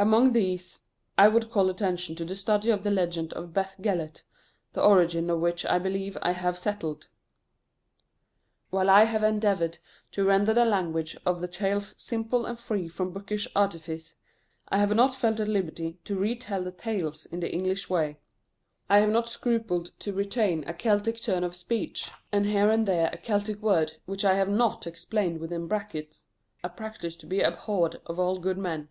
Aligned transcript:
Among 0.00 0.32
these, 0.32 0.86
I 1.18 1.28
would 1.28 1.50
call 1.50 1.68
attention 1.68 2.14
to 2.14 2.24
the 2.24 2.34
study 2.34 2.70
of 2.70 2.84
the 2.84 2.90
legend 2.90 3.34
of 3.34 3.52
Beth 3.52 3.76
Gellert, 3.82 4.22
the 4.72 4.82
origin 4.82 5.28
of 5.28 5.40
which, 5.40 5.66
I 5.66 5.78
believe, 5.78 6.16
I 6.22 6.30
have 6.32 6.56
settled. 6.56 7.08
While 8.70 8.88
I 8.88 9.04
have 9.04 9.22
endeavoured 9.22 9.76
to 10.12 10.24
render 10.24 10.54
the 10.54 10.64
language 10.64 11.18
of 11.26 11.42
the 11.42 11.48
tales 11.48 11.94
simple 12.02 12.46
and 12.46 12.58
free 12.58 12.88
from 12.88 13.12
bookish 13.12 13.46
artifice, 13.54 14.14
I 14.70 14.78
have 14.78 14.94
not 14.96 15.14
felt 15.14 15.38
at 15.38 15.48
liberty 15.48 15.98
to 16.06 16.18
re 16.18 16.34
tell 16.34 16.64
the 16.64 16.72
tales 16.72 17.26
in 17.26 17.40
the 17.40 17.52
English 17.52 17.90
way. 17.90 18.16
I 18.88 19.00
have 19.00 19.10
not 19.10 19.28
scrupled 19.28 19.90
to 19.98 20.14
retain 20.14 20.64
a 20.66 20.72
Celtic 20.72 21.20
turn 21.20 21.44
of 21.44 21.54
speech, 21.54 22.10
and 22.32 22.46
here 22.46 22.70
and 22.70 22.88
there 22.88 23.10
a 23.12 23.18
Celtic 23.18 23.60
word, 23.60 23.98
which 24.06 24.24
I 24.24 24.36
have 24.36 24.48
not 24.48 24.86
explained 24.86 25.40
within 25.40 25.66
brackets 25.68 26.24
a 26.64 26.70
practice 26.70 27.14
to 27.16 27.26
be 27.26 27.42
abhorred 27.42 28.00
of 28.06 28.18
all 28.18 28.38
good 28.38 28.56
men. 28.56 28.88